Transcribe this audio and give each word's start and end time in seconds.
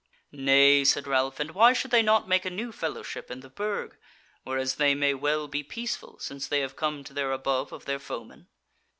"Nay," 0.31 0.83
said 0.83 1.05
Ralph, 1.05 1.39
"and 1.39 1.51
why 1.51 1.73
should 1.73 1.91
they 1.91 2.01
not 2.01 2.27
make 2.27 2.43
a 2.43 2.49
new 2.49 2.71
fellowship 2.71 3.29
in 3.29 3.41
the 3.41 3.51
Burg, 3.51 3.97
whereas 4.41 4.77
they 4.77 4.95
may 4.95 5.13
well 5.13 5.47
be 5.47 5.61
peaceful, 5.61 6.17
since 6.17 6.47
they 6.47 6.61
have 6.61 6.75
come 6.75 7.03
to 7.03 7.13
their 7.13 7.31
above 7.31 7.71
of 7.71 7.85
their 7.85 7.99
foemen?" 7.99 8.47